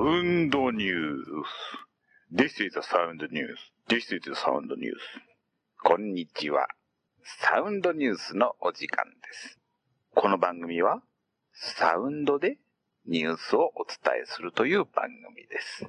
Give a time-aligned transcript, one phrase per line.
[0.00, 1.26] Sound News.
[2.32, 3.58] This is the Sound News.
[3.86, 4.96] This is the Sound News.
[5.84, 6.68] こんにちは。
[7.22, 9.58] サウンドニュースのお時間です。
[10.14, 11.02] この番組は、
[11.52, 12.56] サウンドで
[13.04, 15.86] ニュースをお伝えするという番組です。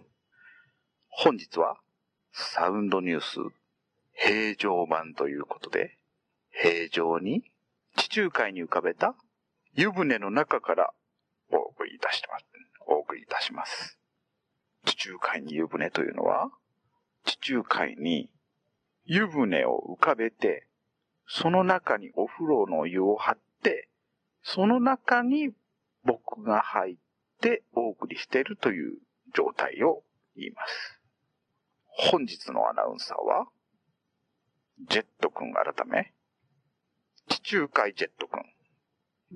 [1.08, 1.78] 本日は、
[2.34, 3.38] サウンドニュース
[4.12, 5.98] 平常版ということで、
[6.50, 7.50] 平常に
[7.96, 9.16] 地中海に浮かべた
[9.74, 10.94] 湯船の中から
[11.50, 12.46] お送りいたします。
[12.88, 14.01] お送りいたします。
[14.86, 16.50] 地中海に湯船というのは、
[17.24, 18.30] 地中海に
[19.06, 20.68] 湯船を浮かべて、
[21.28, 23.90] その中にお風呂の湯を張って、
[24.44, 25.52] その中に
[26.04, 26.96] 僕が入っ
[27.42, 28.98] てお送りしているという
[29.34, 30.04] 状態を
[30.36, 31.00] 言います。
[31.88, 33.48] 本日のアナウンサーは、
[34.90, 36.14] ジェット君改め、
[37.28, 38.44] 地中海ジェット君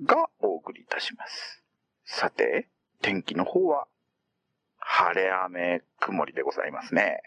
[0.04, 1.62] がお送りいたします。
[2.04, 2.68] さて、
[3.00, 3.86] 天気の方は、
[4.88, 7.20] 晴れ雨曇りでございますね。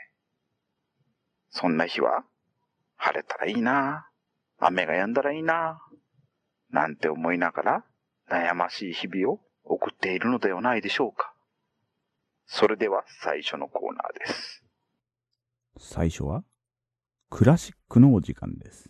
[1.51, 2.23] そんな日は、
[2.95, 4.09] 晴れたらいいな、
[4.57, 5.79] 雨が止んだらいいな、
[6.71, 7.85] なんて思いながら
[8.29, 11.33] 悩ましい日々を送っているのではないでしょうか。
[12.45, 14.63] それでは最初のコーナーです。
[15.77, 16.43] 最初は、
[17.29, 18.89] クラシックのお時間です。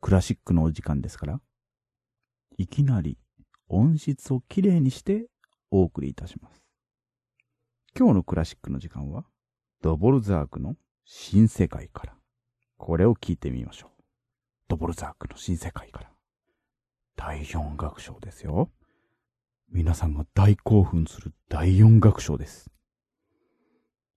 [0.00, 1.40] クラシックのお時間ですから、
[2.58, 3.18] いきなり
[3.68, 5.28] 音質をきれいにして
[5.70, 6.59] お送りいたします。
[7.96, 9.24] 今日のクラシックの時間は、
[9.82, 12.14] ドボルザークの新世界から。
[12.78, 14.02] これを聞いてみましょう。
[14.68, 16.10] ドボルザークの新世界から。
[17.16, 18.70] 第四楽章ですよ。
[19.70, 22.70] 皆さんが大興奮する第四楽章です。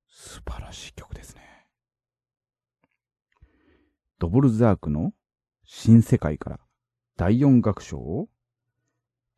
[0.08, 1.42] 素晴らしい曲ですね。
[4.20, 5.14] ドボルザークの
[5.66, 6.60] 新世界から
[7.18, 8.30] 第四楽章を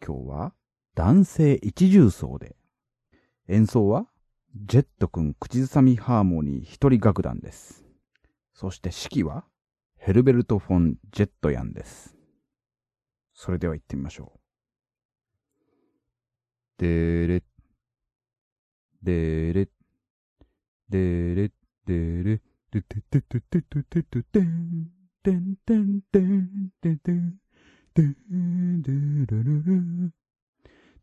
[0.05, 0.53] 今日は
[0.93, 2.55] 男性一重奏で
[3.47, 4.07] 演奏は
[4.57, 7.83] ジェット君口ずさみハーモニー一人楽団です。
[8.53, 9.43] そして指揮は
[9.97, 12.15] ヘルベルト・フォン・ジェットヤンです。
[13.33, 14.31] それでは行ってみましょ
[16.79, 16.81] う。
[16.81, 17.43] でれ、
[19.03, 19.67] でれ、
[20.87, 21.51] でれ、
[21.85, 24.87] でれ、でててててててててん、
[25.21, 27.35] てんてんてんてんてん、
[27.93, 30.13] てんでるるる、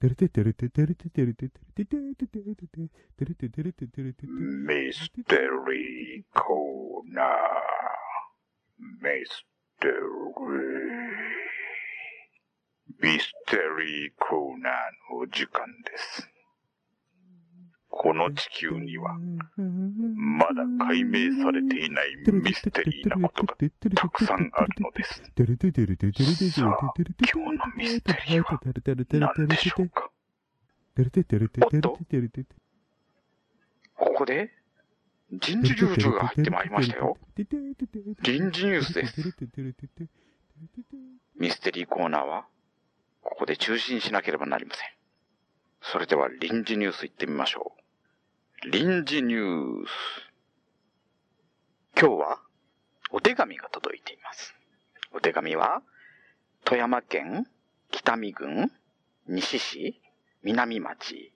[0.00, 5.36] ててるててるててるててるててるててててててるててるててるててミステ
[5.66, 7.26] リーコーナー。
[9.02, 9.44] ミス
[9.80, 13.12] テリー。
[13.14, 14.72] ミステリーコーナー
[15.14, 16.37] のお時間です。
[18.00, 19.18] この地球には、
[19.56, 23.56] まだ解明されていないミステリーなことが
[23.96, 25.14] たくさんあるのです。
[25.14, 28.60] さあ、今日のミステリーは
[29.36, 30.12] 何でしょうか？
[33.96, 34.52] ここで、
[35.32, 37.18] 人事ニュースが入ってまいりましたよ。
[38.22, 39.34] 臨時ニュースです。
[41.36, 42.46] ミステリーコーナーは、
[43.22, 44.88] ここで中止にしなければなりません。
[45.82, 47.78] それでは臨時ニュース行ってみましょう。
[48.70, 49.88] 臨時ニュース。
[51.98, 52.42] 今日は、
[53.10, 54.54] お手紙が届いています。
[55.10, 55.80] お手紙は、
[56.66, 57.46] 富山県
[57.90, 58.70] 北見郡
[59.26, 60.02] 西市
[60.42, 61.32] 南町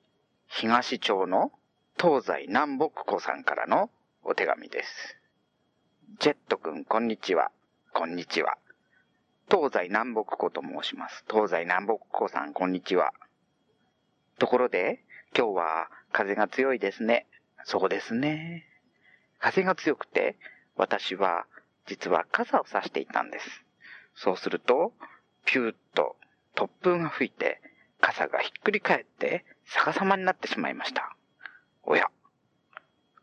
[0.46, 1.52] 東町の
[1.98, 3.88] 東西南北湖さんからの
[4.24, 5.16] お手紙です。
[6.20, 7.50] ジェット君、こんにちは。
[7.94, 8.58] こんにちは。
[9.50, 11.24] 東西南北湖と申します。
[11.30, 13.14] 東西南北湖さん、こんにちは。
[14.38, 15.02] ところで、
[15.34, 17.26] 今日は風が強いですね。
[17.64, 18.66] そうですね。
[19.38, 20.36] 風が強くて、
[20.76, 21.46] 私は
[21.86, 23.64] 実は傘を差していたんです。
[24.14, 24.92] そうすると、
[25.44, 26.16] ピューッと
[26.54, 27.60] 突風が吹いて、
[28.00, 31.16] 傘がひっくり返って逆さまになってしまいました。
[31.84, 32.08] おや、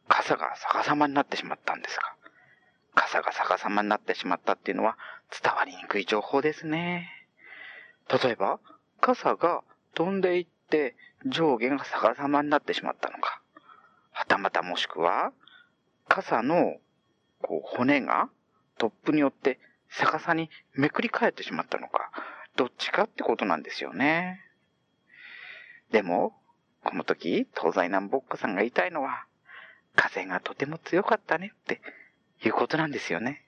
[0.08, 2.16] 傘が逆さまになってしまったんですか。
[2.96, 4.98] 傘が逆さまになってしまったっていうのは
[5.42, 7.10] 伝わりにくい情報ですね。
[8.24, 8.60] 例えば、
[9.00, 9.64] 傘が
[9.94, 10.96] 飛んでいって
[11.26, 13.42] 上下が逆さまになってしまったのか。
[14.12, 15.32] はたまたもしくは、
[16.08, 16.78] 傘の
[17.42, 18.30] こう骨が
[18.78, 19.60] 突風によって
[19.90, 22.12] 逆さにめくり返ってしまったのか。
[22.56, 24.42] どっちかってことなんですよね。
[25.92, 26.34] でも、
[26.84, 29.26] この時、東西南北さんが言いたいのは、
[29.96, 31.82] 風がとても強かったねって
[32.44, 33.46] いうことなんですよね。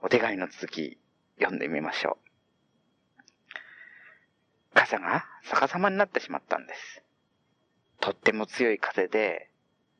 [0.00, 0.98] お手紙の続き
[1.38, 2.28] 読んでみましょう。
[4.74, 7.02] 傘が逆さまになってしまったんです。
[8.00, 9.50] とっても強い風で、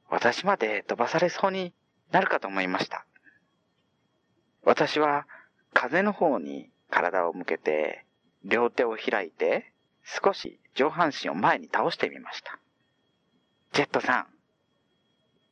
[0.08, 1.74] 私まで飛ばされそうに
[2.10, 3.04] なるかと思いました。
[4.64, 5.26] 私は
[5.74, 8.04] 風の方に体を向けて、
[8.44, 9.72] 両手を開いて、
[10.04, 12.58] 少し上半身を前に倒してみました。
[13.72, 14.26] ジェットさん、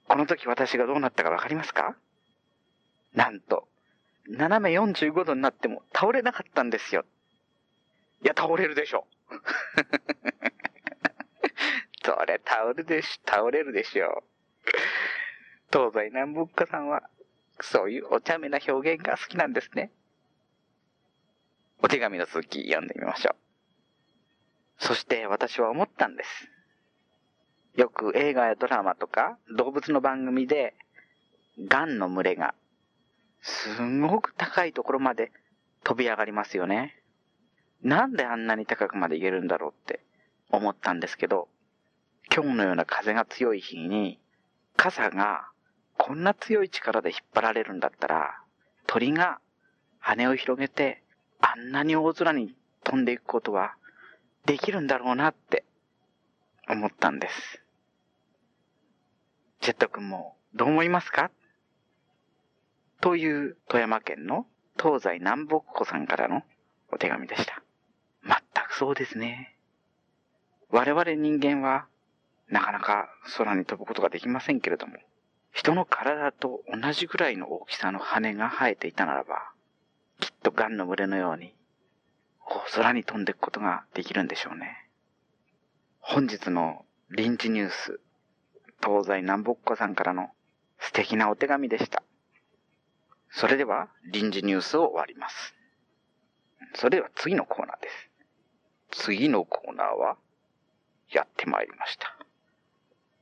[0.09, 1.97] この時私がどうなったかわかりますか？
[3.15, 3.69] なんと、
[4.29, 7.05] 斜め45度になっても倒れなかったんですよ。
[8.23, 9.07] いや、倒れるでしょ。
[12.06, 14.23] それ倒れるでし、倒れるでしょう。
[15.73, 17.03] 東西南北家さんは、
[17.61, 19.91] そういうお茶目な表現が好きなんですね。
[21.82, 23.37] お手紙の続き読んでみましょう。
[24.79, 26.49] そして私は思ったんです。
[27.75, 30.75] よく映画やドラマとか動物の番組で、
[31.59, 32.55] 癌の群れが、
[33.43, 35.32] すごく高いところまで
[35.82, 37.02] 飛び上がりますよね。
[37.82, 40.00] なんであんなに高くまで行けるんだろうって
[40.52, 41.49] 思ったんですけど、
[42.34, 44.19] 今日のような風が強い日に、
[44.76, 45.49] 傘が
[45.96, 48.40] こんな強い力で引っ張られるんだったら、
[48.87, 49.40] 鳥が
[49.99, 51.02] 羽を広げて
[51.40, 53.75] あんなに大空に飛んでいくことは
[54.44, 55.64] できるんだろうなって
[56.69, 57.62] 思ったんです。
[59.61, 61.31] ジェット君もどう思いますか？
[63.00, 64.46] という富山県の
[64.78, 66.43] 東西南北湖さんからの
[66.93, 67.62] お手紙でした。
[68.23, 68.37] 全
[68.69, 69.56] くそうですね。
[70.70, 71.87] 我々人間は
[72.49, 74.95] なかなか空に飛ぶことができませんけれども、
[75.53, 79.51] 人の体と同じぐらいの大きさの羽が生えていたならば、
[80.21, 81.55] きっとガンの群れのように、
[82.75, 84.89] 空に飛んでいくことができるんでしょうね。
[85.99, 88.01] 本日の臨時ニュース、
[88.83, 90.31] 東西南北湖さんからの
[90.79, 92.03] 素敵なお手紙でした。
[93.31, 95.55] それでは臨時ニュースを終わります。
[96.75, 97.89] それでは次のコーナーで
[98.93, 99.03] す。
[99.05, 100.17] 次のコーナーは、
[101.11, 102.17] やってまいりました。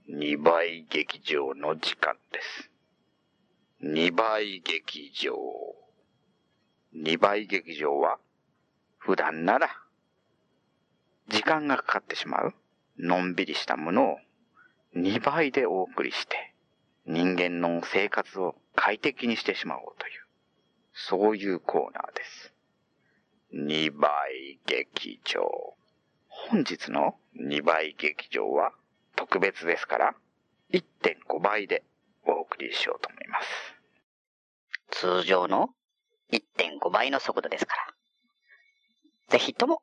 [0.07, 2.71] 二倍劇場の時間です。
[3.81, 5.35] 二倍劇場。
[6.93, 8.19] 二倍劇場は、
[8.99, 9.71] 普段なら、
[11.29, 12.55] 時間がかかってしまう、
[12.99, 14.19] のんびりしたものを、
[14.95, 16.55] 2倍でお送りして、
[17.07, 20.13] 人間の生活を快適にしてしまおうという、
[20.93, 22.53] そういうコーナーです。
[23.55, 25.41] 2倍劇場。
[26.29, 28.75] 本日の2倍劇場は
[29.17, 30.15] 特別ですから、
[30.73, 31.85] 1.5倍で
[32.27, 33.47] お送りしようと思います。
[34.91, 35.71] 通常の
[36.33, 37.95] 1.5倍の速度ですから。
[39.29, 39.83] ぜひとも、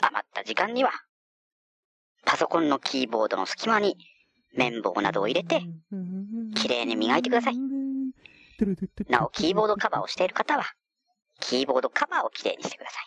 [0.00, 0.92] 余った時間には、
[2.24, 3.96] パソコンのキーボードの隙間に
[4.54, 5.62] 綿棒などを入れて、
[6.54, 7.56] 綺麗に磨いてください。
[9.08, 10.64] なお、キーボードカバーをしている方は、
[11.40, 13.00] キーボードカバーを綺麗にしてくださ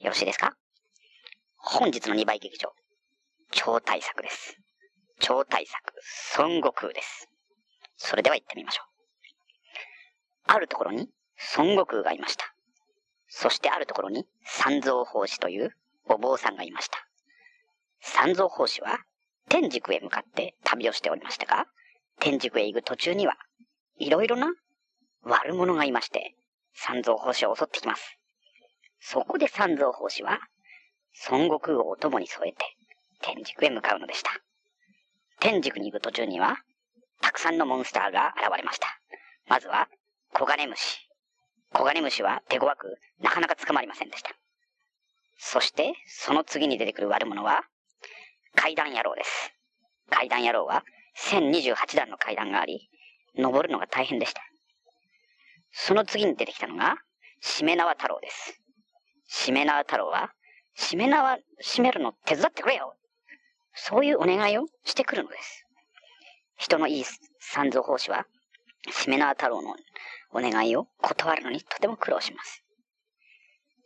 [0.00, 0.04] い。
[0.04, 0.56] よろしいですか？
[1.56, 2.72] 本日の2倍劇場、
[3.52, 4.56] 超大作です。
[5.20, 5.94] 超大作、
[6.38, 7.28] 孫悟空です。
[7.96, 8.86] それでは行ってみましょう。
[10.46, 11.08] あるところに
[11.56, 12.52] 孫悟空がいました。
[13.28, 15.70] そしてあるところに三蔵法師という
[16.08, 16.98] お坊さんがいました。
[18.00, 18.98] 三蔵法師は
[19.48, 21.66] 天竺へ向かって旅をしておりましたが、
[22.20, 23.36] 天竺へ行く途中には、
[23.98, 24.52] いろいろな
[25.24, 26.34] 悪者がいまして、
[26.74, 28.18] 三蔵法師を襲ってきます。
[29.00, 30.40] そこで三蔵法師は、
[31.30, 32.64] 孫悟空をお供に添えて、
[33.22, 34.30] 天竺へ向かうのでした。
[35.40, 36.56] 天竺に行く途中には、
[37.20, 38.88] たくさんのモンスターが現れました。
[39.48, 39.88] まずは、
[40.34, 41.08] コガネムシ。
[41.72, 44.30] コガネムシは手強く、なかなか捕まりませんでした。
[45.38, 47.62] そして、その次に出てくる悪者は、
[48.54, 49.52] 階段野郎です。
[50.10, 50.84] 階段野郎は、
[51.16, 52.90] 1028段の階段があり、
[53.36, 54.42] 登るのが大変でした。
[55.70, 56.96] その次に出てきたのが、
[57.40, 58.60] しめ縄太郎です。
[59.26, 60.32] しめ縄太郎は、
[60.74, 62.94] しめ縄閉めるの手伝ってくれよ
[63.74, 65.66] そういうお願いをしてくるのです。
[66.56, 67.04] 人のいい
[67.40, 68.26] 三蔵法師は、
[68.90, 69.74] しめ縄太郎の
[70.32, 72.62] お願いを断るのにとても苦労します。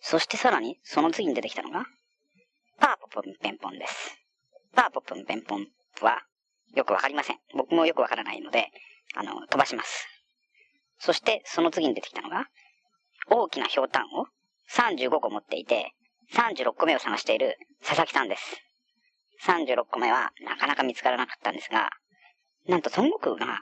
[0.00, 1.87] そしてさらに、その次に出てきたのが、
[2.78, 4.16] パーポプンペンポンです。
[4.75, 5.66] パーポプンペンポン
[6.02, 6.23] は、
[6.75, 7.38] よくわかりません。
[7.57, 8.71] 僕もよくわからないので、
[9.14, 10.07] あの、飛ばします。
[10.99, 12.47] そして、その次に出てきたのが、
[13.28, 14.26] 大きなひょうたんを
[14.71, 15.93] 35個持っていて、
[16.35, 18.66] 36個目を探している佐々木さんです。
[19.45, 21.90] 36個目はなかなか見つからなかったんですが、
[22.66, 23.61] なんと孫悟空が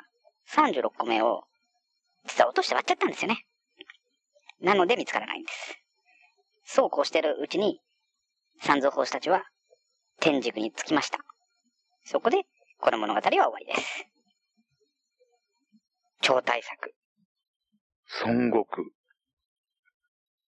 [0.52, 1.44] 36個目を
[2.26, 3.44] 実は落として割っちゃったんですよね。
[4.60, 5.78] なので見つからないんです。
[6.64, 7.80] そうこうしてるうちに、
[8.60, 9.44] 三蔵法師たちは
[10.20, 11.18] 天竺に着きました。
[12.04, 12.44] そこで、
[12.78, 14.06] この物語は終わりです。
[16.22, 16.94] 超大作。
[18.24, 18.86] 孫悟空。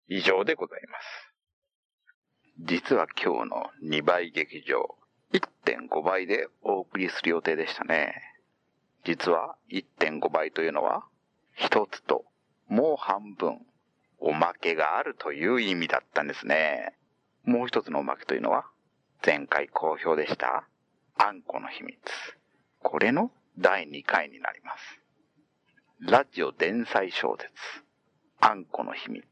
[0.09, 1.33] 以上でございます。
[2.59, 4.87] 実は今日の2倍劇場、
[5.33, 8.15] 1.5倍でお送りする予定でしたね。
[9.05, 11.05] 実は1.5倍というのは、
[11.55, 12.25] 一つと
[12.69, 13.67] もう半分、
[14.19, 16.97] おまけがあるという意味だったんですね。
[17.45, 18.67] もう一つのおまけというのは、
[19.25, 20.69] 前回好評でした、
[21.19, 21.99] あんこの秘密。
[22.81, 25.01] これの第2回になります。
[26.01, 27.53] ラジオ連載小説、
[28.41, 29.25] あんこの秘密。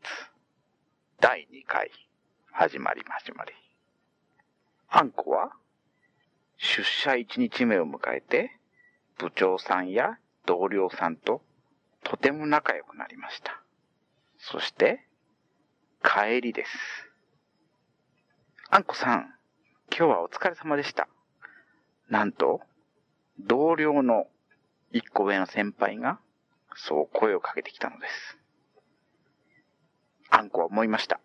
[1.21, 1.91] 第2回、
[2.53, 3.53] 始まり始まり。
[4.89, 5.53] あんこは、
[6.63, 8.51] 出社1日目を迎えて、
[9.19, 11.43] 部長さんや同僚さんと
[12.05, 13.63] とても仲良くなりました。
[14.39, 15.07] そして、
[16.03, 16.71] 帰りです。
[18.69, 19.35] あんこさん、
[19.89, 21.09] 今日はお疲れ様でした。
[22.11, 22.61] なんと、
[23.39, 24.27] 同僚の
[24.93, 26.21] 一個上の先輩が、
[26.75, 28.39] そう声をかけてきたのです。
[30.29, 31.21] あんこは思いました。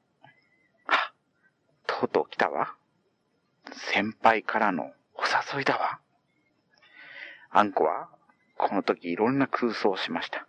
[0.88, 1.12] あ、
[1.88, 2.74] とうとう来たわ。
[3.74, 6.00] 先輩からのお誘いだわ。
[7.50, 8.10] あんこは、
[8.58, 10.48] この時いろんな空想をしました。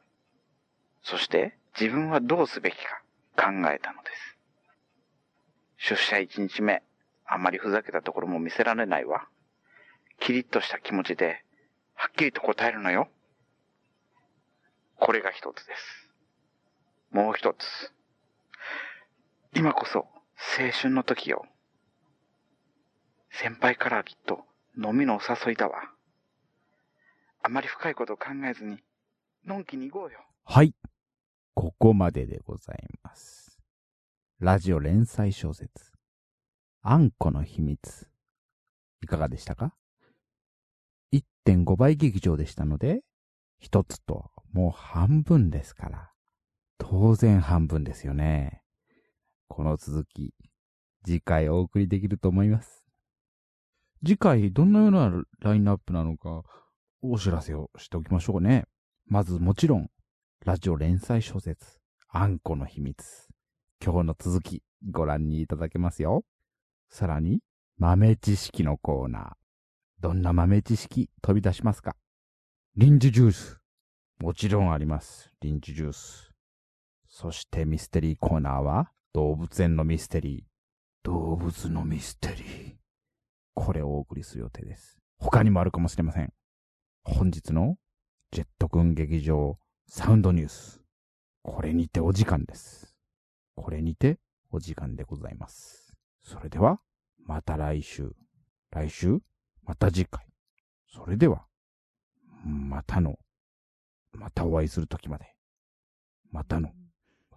[1.02, 3.02] そして、自分はどうすべきか
[3.37, 4.37] 考えたのです。
[5.78, 6.82] 出社一日目、
[7.26, 9.28] あまりふざけたところも見せられないわ。
[10.20, 11.44] キリッとした気持ちで、
[11.94, 13.08] はっきりと答えるのよ。
[14.99, 16.11] これが一つです。
[17.11, 17.92] もう一つ。
[19.54, 20.06] 今こそ
[20.58, 21.46] 青春の時よ。
[23.30, 24.44] 先輩からはきっと
[24.76, 25.75] 飲みのお誘いだわ。
[27.42, 28.78] あまり深いことを考えずに、
[29.45, 30.21] のんきに行こうよ。
[30.45, 30.75] はい。
[31.54, 33.59] ここまででございます。
[34.40, 35.92] ラジオ連載小説、
[36.83, 38.09] あんこの秘密。
[39.00, 39.75] いかがでしたか
[41.12, 43.02] ?1.5 倍劇場でしたので、
[43.59, 46.11] 一つともう半分ですから。
[46.78, 48.62] 当然半分ですよね。
[49.49, 50.35] この続き、
[51.04, 52.86] 次回お送りできると思います。
[54.06, 55.10] 次回どんなような
[55.40, 56.42] ラインナップなのか、
[57.02, 58.64] お知らせをしておきましょうね。
[59.06, 59.90] まずもちろん、
[60.44, 63.26] ラジオ連載小説、あんこの秘密。
[63.84, 66.25] 今日の続き、ご覧にいただけますよ。
[66.88, 67.40] さらに、
[67.78, 69.32] 豆知識のコーナー。
[70.00, 71.96] どんな豆知識飛び出しますか？
[72.76, 73.58] リンジジュース。
[74.20, 75.32] もちろんあります。
[75.40, 76.30] リンジジュース。
[77.08, 80.42] そしてミステリーコーナーは、動物園のミステリー。
[81.02, 82.86] 動物のミステリー。
[83.56, 84.98] これをお送りする予定です。
[85.18, 86.32] 他にもあるかもしれません。
[87.02, 87.76] 本日の
[88.30, 89.58] ジェット君劇場
[89.88, 90.82] サウンドニュース。
[91.42, 92.94] これにてお時間です。
[93.54, 94.18] これにて
[94.50, 95.94] お時間でございます。
[96.22, 96.80] それでは、
[97.25, 98.14] また来週。
[98.70, 99.20] 来週
[99.64, 100.26] また次回。
[100.86, 101.46] それでは、
[102.44, 103.18] またの、
[104.12, 105.34] またお会いするときまで。
[106.30, 106.72] またの。